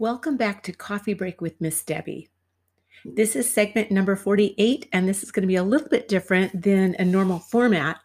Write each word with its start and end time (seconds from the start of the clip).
Welcome 0.00 0.36
back 0.36 0.62
to 0.62 0.72
Coffee 0.72 1.12
Break 1.12 1.40
with 1.40 1.60
Miss 1.60 1.82
Debbie. 1.82 2.28
This 3.04 3.34
is 3.34 3.52
segment 3.52 3.90
number 3.90 4.14
48, 4.14 4.88
and 4.92 5.08
this 5.08 5.24
is 5.24 5.32
going 5.32 5.42
to 5.42 5.48
be 5.48 5.56
a 5.56 5.62
little 5.64 5.88
bit 5.88 6.06
different 6.06 6.62
than 6.62 6.94
a 7.00 7.04
normal 7.04 7.40
format. 7.40 7.98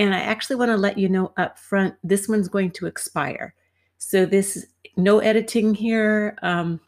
And 0.00 0.12
I 0.12 0.18
actually 0.18 0.56
want 0.56 0.72
to 0.72 0.76
let 0.76 0.98
you 0.98 1.08
know 1.08 1.32
up 1.36 1.56
front 1.56 1.94
this 2.02 2.26
one's 2.26 2.48
going 2.48 2.72
to 2.72 2.86
expire. 2.86 3.54
So, 3.98 4.26
this 4.26 4.66
no 4.96 5.20
editing 5.20 5.74
here. 5.74 6.36
Um, 6.42 6.80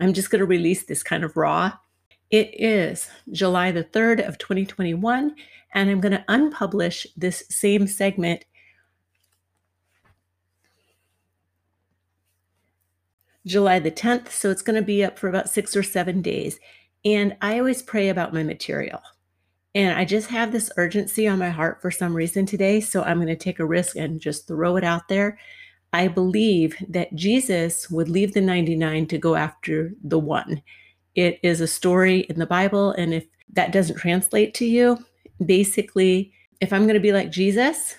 I'm 0.00 0.14
just 0.14 0.30
going 0.30 0.40
to 0.40 0.46
release 0.46 0.84
this 0.84 1.02
kind 1.02 1.22
of 1.22 1.36
raw. 1.36 1.70
It 2.30 2.58
is 2.58 3.10
July 3.30 3.72
the 3.72 3.84
3rd 3.84 4.26
of 4.26 4.38
2021, 4.38 5.36
and 5.74 5.90
I'm 5.90 6.00
going 6.00 6.12
to 6.12 6.24
unpublish 6.30 7.04
this 7.14 7.44
same 7.50 7.86
segment 7.86 8.46
July 13.46 13.78
the 13.78 13.90
10th. 13.90 14.30
So 14.30 14.50
it's 14.50 14.62
going 14.62 14.76
to 14.76 14.86
be 14.86 15.04
up 15.04 15.18
for 15.18 15.28
about 15.28 15.48
six 15.48 15.76
or 15.76 15.82
seven 15.82 16.20
days. 16.20 16.58
And 17.04 17.36
I 17.40 17.58
always 17.58 17.82
pray 17.82 18.08
about 18.08 18.34
my 18.34 18.42
material. 18.42 19.00
And 19.74 19.96
I 19.96 20.04
just 20.04 20.30
have 20.30 20.52
this 20.52 20.70
urgency 20.76 21.28
on 21.28 21.38
my 21.38 21.50
heart 21.50 21.80
for 21.82 21.90
some 21.90 22.14
reason 22.14 22.46
today. 22.46 22.80
So 22.80 23.02
I'm 23.02 23.18
going 23.18 23.28
to 23.28 23.36
take 23.36 23.58
a 23.58 23.66
risk 23.66 23.96
and 23.96 24.20
just 24.20 24.48
throw 24.48 24.76
it 24.76 24.84
out 24.84 25.08
there. 25.08 25.38
I 25.92 26.08
believe 26.08 26.76
that 26.88 27.14
Jesus 27.14 27.88
would 27.90 28.08
leave 28.08 28.34
the 28.34 28.40
99 28.40 29.06
to 29.08 29.18
go 29.18 29.36
after 29.36 29.92
the 30.02 30.18
one. 30.18 30.62
It 31.14 31.38
is 31.42 31.60
a 31.60 31.66
story 31.66 32.20
in 32.28 32.38
the 32.38 32.46
Bible. 32.46 32.90
And 32.92 33.14
if 33.14 33.26
that 33.52 33.72
doesn't 33.72 33.96
translate 33.96 34.54
to 34.54 34.66
you, 34.66 34.98
basically, 35.44 36.32
if 36.60 36.72
I'm 36.72 36.82
going 36.82 36.94
to 36.94 37.00
be 37.00 37.12
like 37.12 37.30
Jesus, 37.30 37.96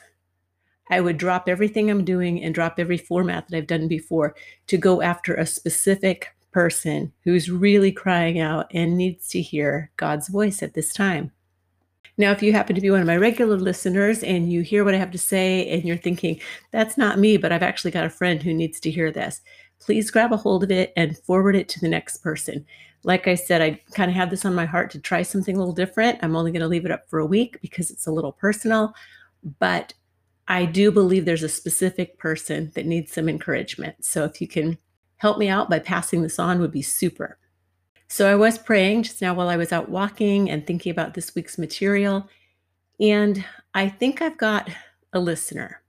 I 0.89 1.01
would 1.01 1.17
drop 1.17 1.47
everything 1.47 1.89
I'm 1.89 2.05
doing 2.05 2.43
and 2.43 2.53
drop 2.53 2.79
every 2.79 2.97
format 2.97 3.47
that 3.47 3.57
I've 3.57 3.67
done 3.67 3.87
before 3.87 4.35
to 4.67 4.77
go 4.77 5.01
after 5.01 5.33
a 5.33 5.45
specific 5.45 6.35
person 6.51 7.11
who's 7.23 7.51
really 7.51 7.91
crying 7.91 8.39
out 8.39 8.67
and 8.73 8.97
needs 8.97 9.29
to 9.29 9.41
hear 9.41 9.91
God's 9.97 10.27
voice 10.27 10.63
at 10.63 10.73
this 10.73 10.93
time. 10.93 11.31
Now, 12.19 12.31
if 12.31 12.41
you 12.41 12.51
happen 12.51 12.75
to 12.75 12.81
be 12.81 12.89
one 12.89 13.01
of 13.01 13.05
my 13.05 13.17
regular 13.17 13.57
listeners 13.57 14.23
and 14.23 14.51
you 14.51 14.61
hear 14.61 14.83
what 14.83 14.95
I 14.95 14.97
have 14.97 15.11
to 15.11 15.19
say 15.19 15.69
and 15.69 15.83
you're 15.83 15.97
thinking, 15.97 16.41
that's 16.71 16.97
not 16.97 17.19
me, 17.19 17.37
but 17.37 17.51
I've 17.51 17.61
actually 17.61 17.91
got 17.91 18.05
a 18.05 18.09
friend 18.09 18.41
who 18.41 18.55
needs 18.55 18.79
to 18.79 18.91
hear 18.91 19.11
this, 19.11 19.41
please 19.79 20.09
grab 20.09 20.33
a 20.33 20.37
hold 20.37 20.63
of 20.63 20.71
it 20.71 20.93
and 20.97 21.17
forward 21.19 21.55
it 21.55 21.69
to 21.69 21.79
the 21.79 21.89
next 21.89 22.17
person. 22.23 22.65
Like 23.03 23.27
I 23.27 23.35
said, 23.35 23.61
I 23.61 23.79
kind 23.93 24.09
of 24.09 24.17
had 24.17 24.31
this 24.31 24.45
on 24.45 24.55
my 24.55 24.65
heart 24.65 24.89
to 24.91 24.99
try 24.99 25.21
something 25.21 25.55
a 25.55 25.59
little 25.59 25.75
different. 25.75 26.17
I'm 26.23 26.35
only 26.35 26.51
going 26.51 26.61
to 26.61 26.67
leave 26.67 26.85
it 26.85 26.91
up 26.91 27.07
for 27.07 27.19
a 27.19 27.25
week 27.25 27.59
because 27.61 27.91
it's 27.91 28.07
a 28.07 28.11
little 28.11 28.31
personal, 28.31 28.95
but 29.59 29.93
I 30.47 30.65
do 30.65 30.91
believe 30.91 31.25
there's 31.25 31.43
a 31.43 31.49
specific 31.49 32.17
person 32.17 32.71
that 32.75 32.85
needs 32.85 33.11
some 33.11 33.27
encouragement. 33.27 34.05
So 34.05 34.23
if 34.23 34.39
you 34.39 34.47
can 34.47 34.77
help 35.17 35.37
me 35.37 35.49
out 35.49 35.69
by 35.69 35.79
passing 35.79 36.21
this 36.21 36.39
on 36.39 36.59
would 36.59 36.71
be 36.71 36.81
super. 36.81 37.37
So 38.07 38.31
I 38.31 38.35
was 38.35 38.57
praying 38.57 39.03
just 39.03 39.21
now 39.21 39.33
while 39.33 39.49
I 39.49 39.57
was 39.57 39.73
out 39.73 39.89
walking 39.89 40.49
and 40.49 40.65
thinking 40.65 40.91
about 40.91 41.13
this 41.13 41.35
week's 41.35 41.57
material. 41.57 42.29
And 42.99 43.43
I 43.73 43.89
think 43.89 44.21
I've 44.21 44.37
got 44.37 44.69
a 45.11 45.19
listener. 45.19 45.81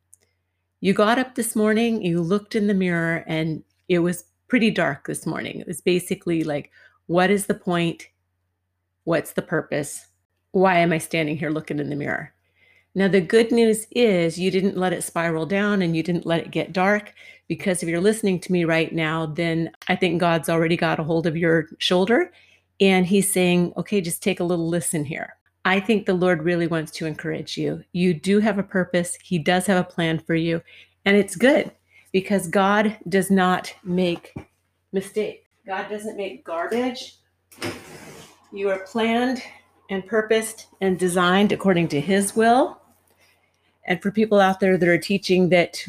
You 0.81 0.93
got 0.93 1.19
up 1.19 1.35
this 1.35 1.55
morning, 1.55 2.03
you 2.03 2.21
looked 2.21 2.55
in 2.55 2.67
the 2.67 2.75
mirror, 2.75 3.25
and 3.27 3.63
it 3.89 4.01
was 4.01 4.25
pretty 4.49 4.71
dark 4.71 5.07
this 5.07 5.27
morning. 5.27 5.61
It 5.61 5.67
was 5.67 5.81
basically 5.81 6.45
like, 6.45 6.71
what 7.07 7.31
is 7.31 7.47
the 7.47 7.55
point? 7.55 8.09
What's 9.05 9.33
the 9.33 9.43
purpose? 9.43 10.07
Why 10.53 10.79
am 10.79 10.93
I 10.93 10.99
standing 10.99 11.37
here 11.37 11.51
looking 11.51 11.79
in 11.79 11.91
the 11.91 11.97
mirror? 11.97 12.33
Now, 12.99 13.07
the 13.07 13.21
good 13.21 13.53
news 13.53 13.87
is 13.93 14.41
you 14.41 14.51
didn't 14.51 14.77
let 14.77 14.93
it 14.93 15.05
spiral 15.05 15.47
down 15.47 15.83
and 15.83 15.95
you 15.95 16.03
didn't 16.03 16.27
let 16.27 16.41
it 16.41 16.51
get 16.51 16.73
dark 16.73 17.15
because 17.47 17.81
if 17.81 17.89
you're 17.89 18.01
listening 18.01 18.41
to 18.41 18.51
me 18.51 18.65
right 18.65 18.93
now, 18.93 19.25
then 19.25 19.71
I 19.87 19.95
think 19.95 20.19
God's 20.19 20.49
already 20.49 20.77
got 20.77 20.99
a 20.99 21.05
hold 21.05 21.25
of 21.25 21.37
your 21.37 21.69
shoulder 21.79 22.33
and 22.81 23.07
He's 23.07 23.33
saying, 23.33 23.73
okay, 23.77 24.01
just 24.01 24.21
take 24.21 24.41
a 24.41 24.45
little 24.45 24.69
listen 24.69 25.05
here. 25.05 25.37
I 25.65 25.79
think 25.79 26.07
the 26.07 26.15
Lord 26.15 26.43
really 26.43 26.67
wants 26.67 26.91
to 26.95 27.07
encourage 27.07 27.57
you. 27.57 27.85
You 27.93 28.15
do 28.15 28.41
have 28.41 28.59
a 28.59 28.65
purpose, 28.65 29.17
He 29.23 29.39
does 29.39 29.67
have 29.67 29.79
a 29.79 29.89
plan 29.89 30.19
for 30.19 30.35
you, 30.35 30.61
and 31.05 31.17
it's 31.17 31.37
good 31.37 31.71
because 32.11 32.49
God 32.49 32.99
does 33.09 33.31
not 33.31 33.73
make 33.85 34.35
mistakes. 34.91 35.47
God 35.65 35.89
doesn't 35.89 36.17
make 36.17 36.45
garbage. 36.45 37.15
You 38.53 38.71
are 38.71 38.81
planned 38.81 39.41
and 39.89 40.05
purposed 40.05 40.67
and 40.81 40.99
designed 40.99 41.53
according 41.53 41.87
to 41.91 42.01
His 42.01 42.35
will 42.35 42.81
and 43.89 44.01
for 44.03 44.13
people 44.13 44.39
out 44.39 44.61
there 44.61 44.77
that 44.77 44.89
are 44.89 44.99
teaching 44.99 45.49
that 45.49 45.85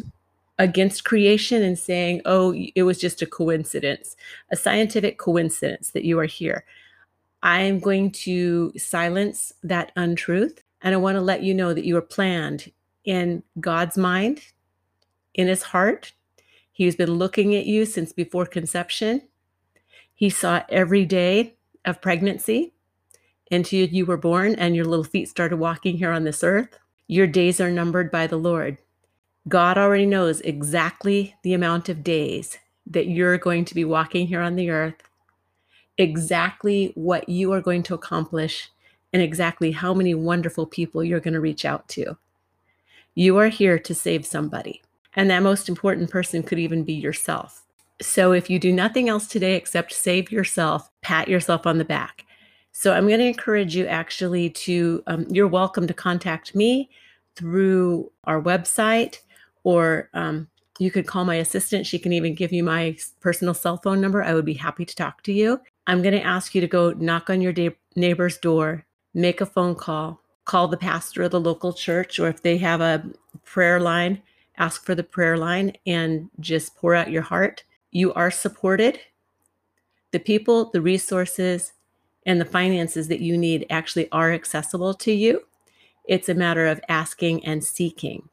against 0.58 1.04
creation 1.04 1.62
and 1.62 1.78
saying, 1.78 2.22
oh, 2.26 2.54
it 2.54 2.84
was 2.84 2.98
just 2.98 3.22
a 3.22 3.26
coincidence, 3.26 4.16
a 4.52 4.56
scientific 4.56 5.18
coincidence 5.20 5.92
that 5.92 6.06
you 6.06 6.18
are 6.18 6.26
here. 6.26 6.64
I 7.44 7.62
am 7.62 7.80
going 7.80 8.12
to 8.12 8.74
silence 8.78 9.54
that 9.64 9.92
untruth. 9.96 10.64
And 10.82 10.96
I 10.96 10.98
want 10.98 11.16
to 11.16 11.22
let 11.22 11.44
you 11.44 11.54
know 11.54 11.74
that 11.74 11.84
you 11.84 11.98
are 11.98 12.02
planned 12.02 12.72
in 13.04 13.44
God's 13.60 13.98
mind, 13.98 14.42
in 15.34 15.48
his 15.48 15.64
heart. 15.64 16.14
He's 16.72 16.96
been 16.96 17.12
looking 17.12 17.54
at 17.54 17.66
you 17.66 17.86
since 17.86 18.14
before 18.14 18.46
conception. 18.46 19.24
He 20.16 20.30
saw 20.30 20.64
every 20.70 21.06
day 21.06 21.56
of 21.84 22.02
pregnancy 22.02 22.74
until 23.52 23.90
you 23.90 24.06
were 24.06 24.18
born 24.18 24.56
and 24.56 24.74
your 24.74 24.86
little 24.86 25.04
feet 25.04 25.28
started 25.28 25.58
walking 25.58 25.98
here 25.98 26.12
on 26.12 26.24
this 26.24 26.44
earth. 26.46 26.80
Your 27.12 27.26
days 27.26 27.60
are 27.60 27.72
numbered 27.72 28.12
by 28.12 28.28
the 28.28 28.38
Lord. 28.38 28.78
God 29.48 29.80
already 29.80 30.06
knows 30.06 30.42
exactly 30.42 31.36
the 31.42 31.56
amount 31.56 31.90
of 31.90 32.04
days 32.04 32.60
that 32.86 33.08
you're 33.08 33.40
going 33.40 33.66
to 33.66 33.74
be 33.74 33.84
walking 33.84 34.28
here 34.28 34.42
on 34.42 34.56
the 34.56 34.70
earth, 34.70 35.10
exactly 35.98 36.92
what 36.94 37.28
you 37.28 37.52
are 37.52 37.62
going 37.62 37.82
to 37.82 37.96
accomplish, 37.96 38.70
and 39.12 39.24
exactly 39.24 39.72
how 39.72 39.92
many 39.92 40.14
wonderful 40.14 40.68
people 40.68 41.04
you're 41.04 41.20
going 41.20 41.34
to 41.34 41.40
reach 41.40 41.66
out 41.66 41.88
to. 41.90 42.16
You 43.16 43.38
are 43.40 43.50
here 43.50 43.80
to 43.80 43.96
save 43.96 44.24
somebody, 44.24 44.84
and 45.16 45.32
that 45.32 45.42
most 45.42 45.68
important 45.68 46.12
person 46.12 46.44
could 46.44 46.60
even 46.60 46.84
be 46.84 46.94
yourself. 46.94 47.64
So 48.00 48.34
if 48.34 48.52
you 48.52 48.60
do 48.60 48.72
nothing 48.72 49.10
else 49.10 49.26
today 49.26 49.56
except 49.56 49.94
save 49.94 50.32
yourself, 50.32 50.92
pat 51.02 51.28
yourself 51.28 51.66
on 51.66 51.80
the 51.80 51.86
back. 51.86 52.28
So 52.72 52.94
I'm 52.94 53.08
going 53.08 53.20
to 53.20 53.26
encourage 53.26 53.76
you 53.76 53.86
actually 53.88 54.50
to, 54.52 55.04
um, 55.08 55.26
you're 55.30 55.48
welcome 55.48 55.88
to 55.88 55.94
contact 55.94 56.56
me 56.56 56.90
through 57.36 58.12
our 58.26 58.42
website 58.42 59.20
or 59.64 60.10
um, 60.14 60.48
you 60.78 60.92
could 60.92 61.08
call 61.08 61.26
my 61.26 61.36
assistant. 61.36 61.86
She 61.86 62.00
can 62.00 62.14
even 62.14 62.36
give 62.36 62.54
you 62.54 62.64
my 62.64 62.98
personal 63.20 63.54
cell 63.54 63.78
phone 63.78 64.00
number. 64.00 64.24
I 64.24 64.34
would 64.34 64.46
be 64.46 64.54
happy 64.54 64.86
to 64.86 64.96
talk 64.96 65.24
to 65.24 65.34
you. 65.34 65.60
I'm 65.88 66.02
going 66.02 66.14
to 66.14 66.24
ask 66.24 66.56
you 66.56 66.62
to 66.62 66.68
go 66.68 66.92
knock 66.92 67.30
on 67.30 67.42
your 67.42 67.52
da- 67.52 67.76
neighbor's 67.96 68.38
door, 68.38 68.86
make 69.14 69.42
a 69.42 69.46
phone 69.46 69.76
call, 69.76 70.22
call 70.46 70.68
the 70.68 70.78
pastor 70.78 71.24
of 71.24 71.32
the 71.32 71.40
local 71.40 71.74
church, 71.74 72.20
or 72.20 72.28
if 72.28 72.42
they 72.42 72.58
have 72.58 72.82
a 72.82 73.04
prayer 73.44 73.80
line, 73.80 74.22
ask 74.58 74.86
for 74.86 74.96
the 74.96 75.04
prayer 75.04 75.38
line 75.38 75.74
and 75.86 76.30
just 76.40 76.76
pour 76.76 76.96
out 76.96 77.12
your 77.12 77.22
heart. 77.24 77.64
You 77.92 78.14
are 78.14 78.32
supported. 78.32 79.00
The 80.12 80.20
people, 80.20 80.70
the 80.72 80.82
resources, 80.82 81.74
and 82.30 82.40
the 82.40 82.46
finances 82.46 83.08
that 83.08 83.22
you 83.22 83.36
need 83.36 83.66
actually 83.72 84.08
are 84.12 84.32
accessible 84.32 84.94
to 84.94 85.12
you. 85.12 85.42
It's 86.08 86.30
a 86.30 86.36
matter 86.36 86.68
of 86.68 86.80
asking 86.88 87.44
and 87.44 87.64
seeking. 87.64 88.30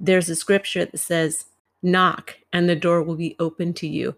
There's 0.00 0.28
a 0.28 0.34
scripture 0.34 0.86
that 0.86 0.98
says, 0.98 1.44
Knock 1.84 2.36
and 2.52 2.68
the 2.68 2.74
door 2.74 3.00
will 3.00 3.14
be 3.14 3.36
open 3.38 3.74
to 3.74 3.86
you. 3.86 4.16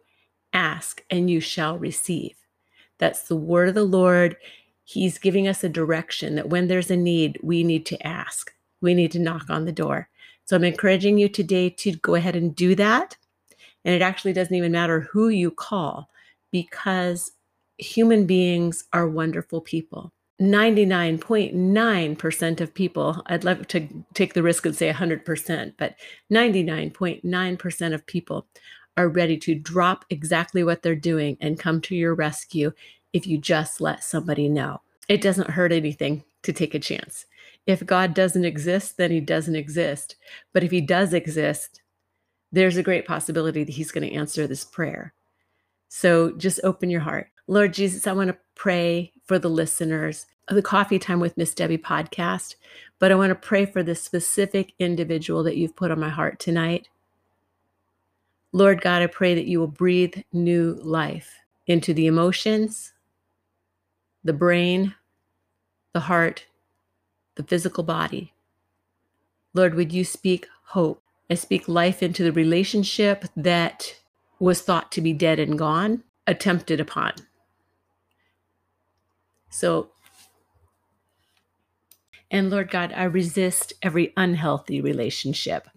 Ask 0.54 1.04
and 1.10 1.28
you 1.28 1.38
shall 1.40 1.76
receive. 1.76 2.34
That's 2.96 3.28
the 3.28 3.36
word 3.36 3.68
of 3.68 3.74
the 3.74 3.84
Lord. 3.84 4.38
He's 4.84 5.18
giving 5.18 5.46
us 5.48 5.62
a 5.62 5.68
direction 5.68 6.34
that 6.36 6.48
when 6.48 6.68
there's 6.68 6.90
a 6.90 6.96
need, 6.96 7.38
we 7.42 7.62
need 7.62 7.84
to 7.86 8.06
ask. 8.06 8.54
We 8.80 8.94
need 8.94 9.12
to 9.12 9.18
knock 9.18 9.50
on 9.50 9.66
the 9.66 9.72
door. 9.72 10.08
So 10.46 10.56
I'm 10.56 10.64
encouraging 10.64 11.18
you 11.18 11.28
today 11.28 11.68
to 11.68 11.92
go 11.96 12.14
ahead 12.14 12.36
and 12.36 12.56
do 12.56 12.74
that. 12.76 13.18
And 13.84 13.94
it 13.94 14.00
actually 14.00 14.32
doesn't 14.32 14.54
even 14.54 14.72
matter 14.72 15.00
who 15.00 15.28
you 15.28 15.50
call 15.50 16.08
because 16.50 17.32
human 17.78 18.26
beings 18.26 18.84
are 18.92 19.08
wonderful 19.08 19.60
people. 19.60 20.12
99.9% 20.40 22.60
of 22.60 22.74
people, 22.74 23.22
I'd 23.26 23.44
love 23.44 23.68
to 23.68 23.88
take 24.14 24.34
the 24.34 24.42
risk 24.42 24.66
and 24.66 24.74
say 24.74 24.92
100%, 24.92 25.74
but 25.78 25.94
99.9% 26.32 27.94
of 27.94 28.06
people 28.06 28.48
are 28.96 29.08
ready 29.08 29.36
to 29.38 29.54
drop 29.54 30.04
exactly 30.10 30.64
what 30.64 30.82
they're 30.82 30.96
doing 30.96 31.36
and 31.40 31.58
come 31.58 31.80
to 31.82 31.94
your 31.94 32.14
rescue 32.14 32.72
if 33.12 33.26
you 33.26 33.38
just 33.38 33.80
let 33.80 34.02
somebody 34.02 34.48
know. 34.48 34.80
It 35.08 35.22
doesn't 35.22 35.50
hurt 35.50 35.72
anything 35.72 36.24
to 36.42 36.52
take 36.52 36.74
a 36.74 36.80
chance. 36.80 37.26
If 37.66 37.86
God 37.86 38.14
doesn't 38.14 38.44
exist, 38.44 38.96
then 38.96 39.10
he 39.10 39.20
doesn't 39.20 39.56
exist. 39.56 40.16
But 40.52 40.64
if 40.64 40.70
he 40.70 40.80
does 40.80 41.14
exist, 41.14 41.82
there's 42.52 42.76
a 42.76 42.82
great 42.82 43.06
possibility 43.06 43.64
that 43.64 43.72
he's 43.72 43.92
going 43.92 44.08
to 44.08 44.14
answer 44.14 44.46
this 44.46 44.64
prayer. 44.64 45.14
So 45.88 46.32
just 46.32 46.60
open 46.64 46.90
your 46.90 47.00
heart. 47.00 47.28
Lord 47.46 47.74
Jesus, 47.74 48.06
I 48.06 48.12
want 48.12 48.28
to 48.28 48.38
pray 48.54 49.12
for 49.26 49.38
the 49.38 49.50
listeners 49.50 50.24
of 50.48 50.56
the 50.56 50.62
Coffee 50.62 50.98
Time 50.98 51.20
with 51.20 51.36
Miss 51.36 51.52
Debbie 51.52 51.76
podcast, 51.76 52.54
but 52.98 53.12
I 53.12 53.16
want 53.16 53.30
to 53.30 53.34
pray 53.34 53.66
for 53.66 53.82
the 53.82 53.94
specific 53.94 54.72
individual 54.78 55.42
that 55.42 55.56
you've 55.56 55.76
put 55.76 55.90
on 55.90 56.00
my 56.00 56.08
heart 56.08 56.38
tonight. 56.38 56.88
Lord 58.52 58.80
God, 58.80 59.02
I 59.02 59.08
pray 59.08 59.34
that 59.34 59.44
you 59.44 59.60
will 59.60 59.66
breathe 59.66 60.14
new 60.32 60.78
life 60.82 61.34
into 61.66 61.92
the 61.92 62.06
emotions, 62.06 62.94
the 64.22 64.32
brain, 64.32 64.94
the 65.92 66.00
heart, 66.00 66.46
the 67.34 67.42
physical 67.42 67.84
body. 67.84 68.32
Lord, 69.52 69.74
would 69.74 69.92
you 69.92 70.04
speak 70.04 70.46
hope? 70.68 71.02
I 71.28 71.34
speak 71.34 71.68
life 71.68 72.02
into 72.02 72.22
the 72.22 72.32
relationship 72.32 73.26
that 73.36 73.96
was 74.38 74.62
thought 74.62 74.90
to 74.92 75.02
be 75.02 75.12
dead 75.12 75.38
and 75.38 75.58
gone, 75.58 76.04
attempted 76.26 76.80
upon. 76.80 77.12
So, 79.54 79.90
and 82.30 82.50
Lord 82.50 82.70
God, 82.70 82.92
I 82.94 83.04
resist 83.04 83.72
every 83.82 84.12
unhealthy 84.16 84.80
relationship 84.80 85.68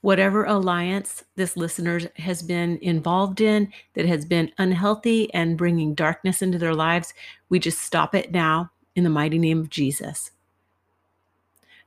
whatever 0.00 0.44
alliance 0.44 1.24
this 1.36 1.56
listener 1.56 2.00
has 2.16 2.42
been 2.42 2.78
involved 2.80 3.40
in 3.40 3.72
that 3.94 4.06
has 4.06 4.24
been 4.24 4.50
unhealthy 4.58 5.32
and 5.34 5.58
bringing 5.58 5.94
darkness 5.94 6.40
into 6.40 6.58
their 6.58 6.74
lives, 6.74 7.12
we 7.48 7.58
just 7.58 7.80
stop 7.80 8.14
it 8.14 8.32
now 8.32 8.70
in 8.96 9.04
the 9.04 9.10
mighty 9.10 9.38
name 9.38 9.60
of 9.60 9.70
Jesus. 9.70 10.30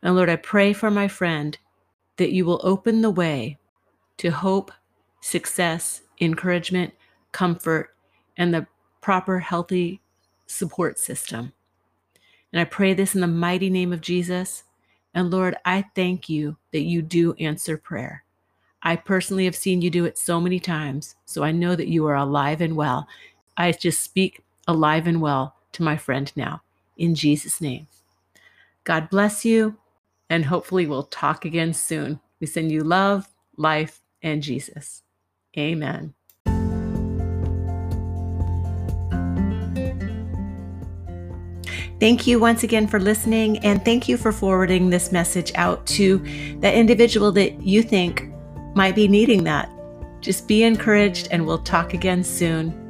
And 0.01 0.15
Lord, 0.15 0.29
I 0.29 0.35
pray 0.35 0.73
for 0.73 0.91
my 0.91 1.07
friend 1.07 1.57
that 2.17 2.31
you 2.31 2.45
will 2.45 2.61
open 2.63 3.01
the 3.01 3.09
way 3.09 3.57
to 4.17 4.29
hope, 4.29 4.71
success, 5.21 6.01
encouragement, 6.21 6.93
comfort, 7.31 7.95
and 8.37 8.53
the 8.53 8.67
proper 9.01 9.39
healthy 9.39 10.01
support 10.45 10.99
system. 10.99 11.53
And 12.51 12.59
I 12.59 12.65
pray 12.65 12.93
this 12.93 13.15
in 13.15 13.21
the 13.21 13.27
mighty 13.27 13.69
name 13.69 13.91
of 13.91 14.01
Jesus. 14.01 14.63
And 15.13 15.31
Lord, 15.31 15.55
I 15.65 15.85
thank 15.95 16.29
you 16.29 16.57
that 16.71 16.81
you 16.81 17.01
do 17.01 17.33
answer 17.33 17.77
prayer. 17.77 18.23
I 18.83 18.95
personally 18.97 19.45
have 19.45 19.55
seen 19.55 19.81
you 19.81 19.89
do 19.89 20.05
it 20.05 20.17
so 20.17 20.41
many 20.41 20.59
times, 20.59 21.15
so 21.25 21.43
I 21.43 21.51
know 21.51 21.75
that 21.75 21.87
you 21.87 22.05
are 22.05 22.15
alive 22.15 22.61
and 22.61 22.75
well. 22.75 23.07
I 23.57 23.71
just 23.71 24.01
speak 24.01 24.43
alive 24.67 25.07
and 25.07 25.21
well 25.21 25.55
to 25.73 25.83
my 25.83 25.97
friend 25.97 26.31
now 26.35 26.61
in 26.97 27.15
Jesus' 27.15 27.61
name. 27.61 27.87
God 28.83 29.09
bless 29.09 29.45
you, 29.45 29.77
and 30.29 30.45
hopefully 30.45 30.85
we'll 30.85 31.03
talk 31.03 31.45
again 31.45 31.73
soon. 31.73 32.19
We 32.39 32.47
send 32.47 32.71
you 32.71 32.83
love, 32.83 33.29
life, 33.55 34.01
and 34.21 34.43
Jesus. 34.43 35.03
Amen. 35.57 36.13
Thank 42.03 42.27
you 42.27 42.37
once 42.37 42.63
again 42.63 42.85
for 42.85 42.99
listening, 42.99 43.59
and 43.59 43.85
thank 43.85 44.09
you 44.09 44.17
for 44.17 44.33
forwarding 44.33 44.89
this 44.89 45.13
message 45.13 45.53
out 45.55 45.87
to 45.87 46.17
that 46.59 46.73
individual 46.73 47.31
that 47.31 47.61
you 47.61 47.81
think 47.81 48.29
might 48.75 48.93
be 48.93 49.07
needing 49.07 49.45
that. 49.45 49.71
Just 50.19 50.45
be 50.45 50.63
encouraged, 50.63 51.29
and 51.31 51.47
we'll 51.47 51.59
talk 51.59 51.93
again 51.93 52.21
soon. 52.21 52.82